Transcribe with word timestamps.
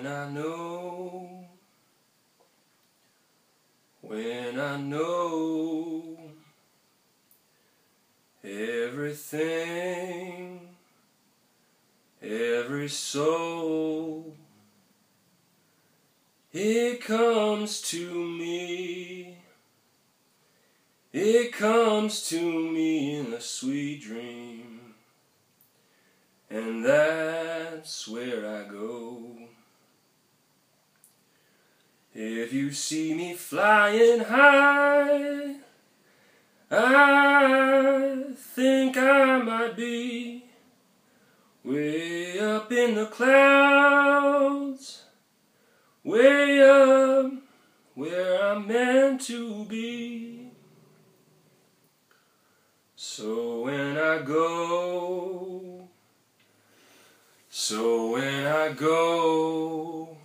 When 0.00 0.10
I 0.10 0.30
know, 0.30 1.44
when 4.00 4.58
I 4.58 4.78
know 4.78 6.16
everything, 8.42 9.90
every 12.22 12.88
soul, 12.88 14.34
it 16.50 17.02
comes 17.02 17.82
to 17.82 18.10
me. 18.10 19.36
It 21.12 21.52
comes 21.52 22.26
to 22.30 22.40
me 22.40 23.18
in 23.18 23.34
a 23.34 23.40
sweet 23.42 24.00
dream, 24.00 24.94
and 26.48 26.86
that's 26.86 28.08
where 28.08 28.46
I 28.48 28.62
go. 28.66 29.09
If 32.12 32.52
you 32.52 32.72
see 32.72 33.14
me 33.14 33.34
flying 33.34 34.20
high, 34.20 35.54
I 36.68 38.24
think 38.36 38.96
I 38.96 39.38
might 39.38 39.76
be 39.76 40.44
way 41.62 42.40
up 42.40 42.72
in 42.72 42.96
the 42.96 43.06
clouds, 43.06 45.04
way 46.02 46.60
up 46.60 47.32
where 47.94 48.42
I'm 48.42 48.66
meant 48.66 49.20
to 49.22 49.64
be. 49.66 50.50
So 52.96 53.62
when 53.62 53.96
I 53.96 54.22
go, 54.22 55.88
so 57.48 58.12
when 58.12 58.46
I 58.46 58.72
go, 58.72 60.16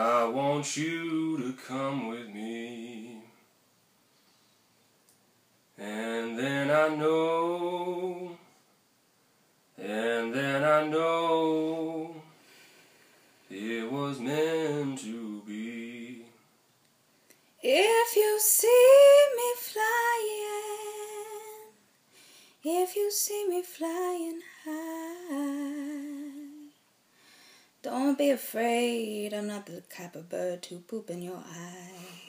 I 0.00 0.24
want 0.24 0.78
you 0.78 1.36
to 1.36 1.52
come 1.68 2.08
with 2.08 2.28
me. 2.30 3.18
And 5.76 6.38
then 6.38 6.70
I 6.70 6.88
know, 6.96 8.38
and 9.76 10.32
then 10.34 10.64
I 10.64 10.86
know 10.86 12.14
it 13.50 13.92
was 13.92 14.20
meant 14.20 15.00
to 15.00 15.42
be. 15.46 16.24
If 17.62 18.16
you 18.16 18.40
see 18.40 19.26
me 19.36 19.54
flying, 19.58 20.80
if 22.64 22.96
you 22.96 23.10
see 23.10 23.46
me 23.46 23.60
flying 23.62 24.40
high, 24.64 25.49
don't 27.90 28.16
be 28.16 28.30
afraid, 28.30 29.34
I'm 29.34 29.48
not 29.48 29.66
the 29.66 29.80
type 29.80 30.14
of 30.14 30.28
bird 30.28 30.62
to 30.62 30.78
poop 30.78 31.10
in 31.10 31.22
your 31.22 31.38
eye. 31.38 32.20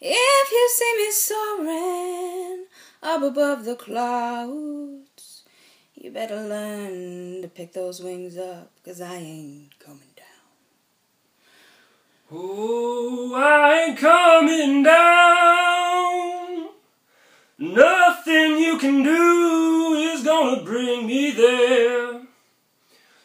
If 0.00 0.52
you 0.52 0.70
see 0.72 0.94
me 0.96 1.10
soaring 1.10 2.66
up 3.02 3.22
above 3.22 3.64
the 3.64 3.74
clouds, 3.74 5.42
you 5.94 6.12
better 6.12 6.36
learn 6.36 7.42
to 7.42 7.48
pick 7.48 7.72
those 7.72 8.00
wings 8.00 8.38
up, 8.38 8.70
cause 8.84 9.00
I 9.00 9.16
ain't 9.16 9.78
coming 9.80 10.14
down. 10.16 10.26
Oh, 12.32 13.34
I 13.34 13.86
ain't 13.86 13.98
coming 13.98 14.84
down. 14.84 16.68
Nothing 17.58 18.58
you 18.58 18.78
can 18.78 19.02
do 19.02 19.94
is 20.14 20.22
gonna 20.22 20.62
bring 20.62 21.08
me 21.08 21.32
there. 21.32 22.20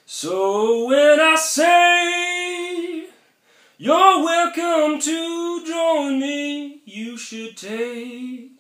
So 0.07 0.88
when 0.88 1.05
I 1.35 1.38
say 1.38 3.07
you're 3.78 4.23
welcome 4.23 5.01
to 5.01 5.66
join 5.66 6.18
me, 6.18 6.79
you 6.85 7.18
should 7.18 7.57
take, 7.57 8.51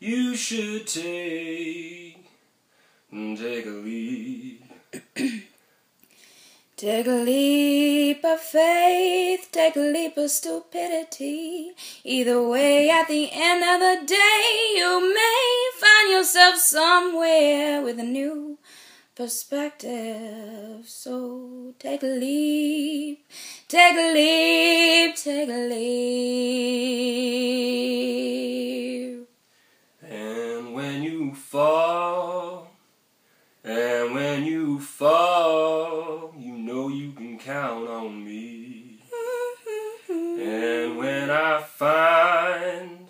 you 0.00 0.34
should 0.34 0.88
take, 0.88 2.18
take 3.12 3.66
a 3.66 3.78
leap. 3.86 4.64
Take 6.76 7.06
a 7.06 7.10
leap 7.12 8.24
of 8.24 8.40
faith, 8.40 9.48
take 9.52 9.76
a 9.76 9.80
leap 9.80 10.16
of 10.16 10.28
stupidity. 10.28 11.70
Either 12.02 12.42
way, 12.42 12.90
at 12.90 13.06
the 13.06 13.30
end 13.32 13.62
of 13.62 13.78
the 13.78 14.06
day, 14.06 14.72
you 14.74 15.14
may 15.14 15.70
find 15.78 16.10
yourself 16.10 16.56
somewhere 16.56 17.80
with 17.80 18.00
a 18.00 18.02
new 18.02 18.58
perspective. 19.14 20.86
So 20.86 21.74
take 21.78 22.02
a 22.02 22.06
leap, 22.06 23.26
take 23.68 23.96
a 23.96 24.12
leap, 24.12 25.16
take 25.16 25.48
a 25.48 25.68
leap. 25.68 25.94
And 30.02 30.74
when 30.74 31.02
you 31.02 31.34
fall, 31.34 32.70
and 33.62 34.14
when 34.14 34.44
you 34.44 34.80
fall, 34.80 36.34
you 36.38 36.52
know 36.58 36.88
you 36.88 37.12
can 37.12 37.38
count 37.38 37.88
on 37.88 38.24
me. 38.24 39.00
And 40.10 40.98
when 40.98 41.30
I 41.30 41.62
find, 41.62 43.08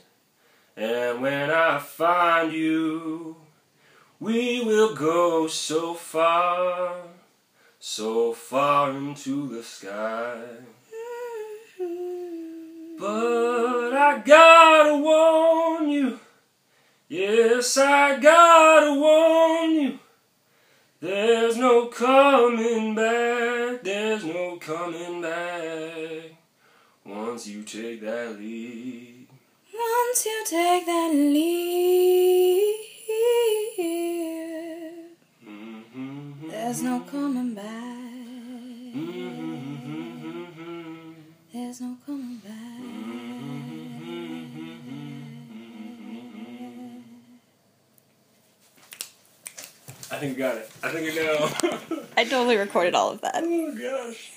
and 0.76 1.22
when 1.22 1.50
I 1.50 1.78
find 1.78 2.52
you, 2.52 3.43
we 4.24 4.64
will 4.64 4.94
go 4.94 5.46
so 5.46 5.92
far, 5.92 6.94
so 7.78 8.32
far 8.32 8.90
into 8.90 9.48
the 9.48 9.62
sky. 9.62 10.40
But 12.98 13.92
I 13.92 14.22
gotta 14.24 14.96
warn 14.96 15.90
you, 15.90 16.18
yes, 17.06 17.76
I 17.76 18.18
gotta 18.18 18.94
warn 18.98 19.70
you. 19.72 19.98
There's 21.00 21.58
no 21.58 21.88
coming 21.88 22.94
back, 22.94 23.82
there's 23.82 24.24
no 24.24 24.56
coming 24.56 25.20
back 25.20 26.32
once 27.04 27.46
you 27.46 27.62
take 27.62 28.00
that 28.00 28.38
leap. 28.38 29.28
Once 29.74 30.24
you 30.24 30.44
take 30.48 30.86
that 30.86 31.12
leap, 31.12 32.84
Mm-hmm. 35.46 36.50
There's 36.74 36.82
no 36.82 36.98
coming 37.08 37.54
back. 37.54 37.64
There's 41.52 41.80
no 41.80 41.96
coming 42.04 42.38
back. 42.38 42.50
I 50.10 50.18
think 50.18 50.36
I 50.36 50.38
got 50.40 50.56
it. 50.56 50.70
I 50.82 50.88
think 50.90 51.12
I 51.12 51.14
know. 51.14 52.06
I 52.16 52.24
totally 52.24 52.56
recorded 52.56 52.96
all 52.96 53.12
of 53.12 53.20
that. 53.20 53.36
oh 53.36 53.72
gosh. 53.76 54.32